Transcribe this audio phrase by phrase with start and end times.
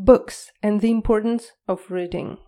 [0.00, 2.38] Books and the importance of reading.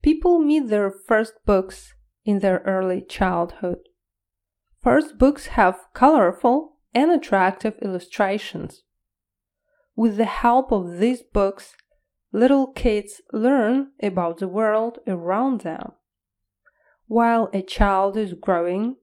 [0.00, 3.78] People meet their first books in their early childhood.
[4.80, 8.84] First books have colorful and attractive illustrations.
[9.96, 11.74] With the help of these books,
[12.30, 15.94] little kids learn about the world around them.
[17.08, 18.98] While a child is growing,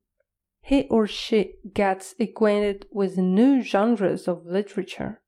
[0.61, 5.21] he or she gets acquainted with new genres of literature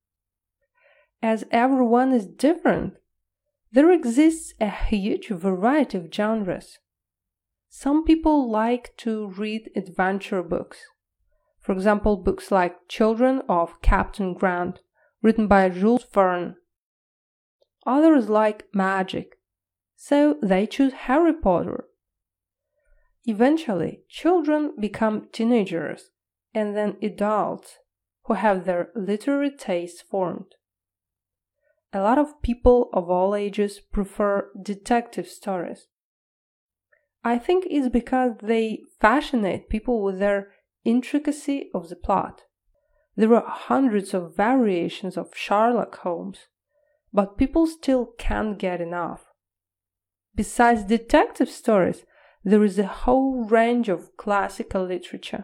[1.22, 2.94] as everyone is different,
[3.72, 6.80] there exists a huge variety of genres.
[7.70, 10.80] Some people like to read adventure books.
[11.60, 14.80] For example, books like Children of Captain Grant,
[15.22, 16.56] written by Jules Verne.
[17.86, 19.38] Others like magic,
[19.96, 21.86] so they choose Harry Potter.
[23.26, 26.10] Eventually, children become teenagers
[26.54, 27.78] and then adults
[28.24, 30.56] who have their literary tastes formed
[31.92, 35.88] a lot of people of all ages prefer detective stories.
[37.24, 40.52] I think it's because they fascinate people with their
[40.86, 42.44] intricacy of the plot.
[43.16, 46.48] There are hundreds of variations of Sherlock Holmes,
[47.12, 49.26] but people still can't get enough.
[50.36, 52.06] Besides detective stories,
[52.44, 55.44] there is a whole range of classical literature.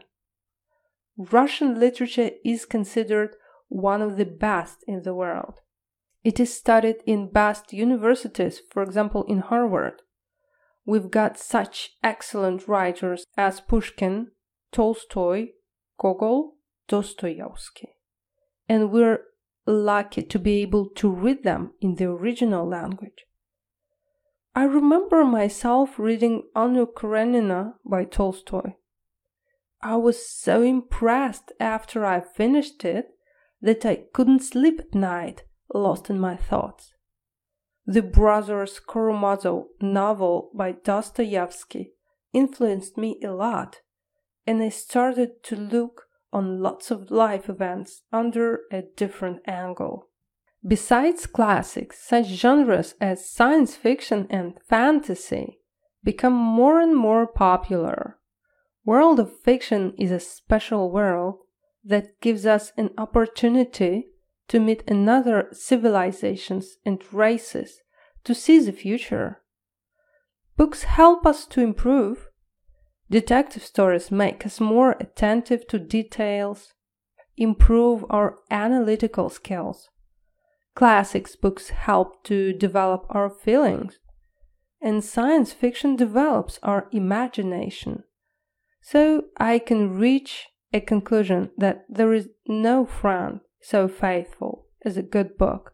[1.18, 3.36] Russian literature is considered
[3.68, 5.60] one of the best in the world.
[6.26, 10.02] It is studied in best universities, for example, in Harvard.
[10.84, 14.32] We've got such excellent writers as Pushkin,
[14.72, 15.50] Tolstoy,
[16.00, 16.56] Gogol,
[16.88, 17.90] Dostoevsky.
[18.68, 19.20] And we're
[19.68, 23.26] lucky to be able to read them in the original language.
[24.56, 28.74] I remember myself reading Anna Karenina by Tolstoy.
[29.80, 33.10] I was so impressed after I finished it
[33.62, 35.44] that I couldn't sleep at night
[35.78, 36.94] lost in my thoughts.
[37.86, 41.94] The Brothers Karamazov novel by Dostoevsky
[42.34, 43.82] influenced me a lot,
[44.48, 46.04] and I started to look
[46.34, 50.10] on lots of life events under a different angle.
[50.68, 55.60] Besides classics, such genres as science fiction and fantasy
[56.04, 58.18] become more and more popular.
[58.84, 61.36] World of fiction is a special world
[61.84, 64.08] that gives us an opportunity
[64.48, 67.82] to meet another civilizations and races,
[68.24, 69.42] to see the future.
[70.58, 72.28] Books help us to improve.
[73.10, 76.74] Detective stories make us more attentive to details,
[77.38, 79.90] improve our analytical skills.
[80.76, 84.00] Classics books help to develop our feelings,
[84.82, 88.04] and science fiction develops our imagination.
[88.82, 95.02] So I can reach a conclusion that there is no friend so faithful is a
[95.02, 95.74] good book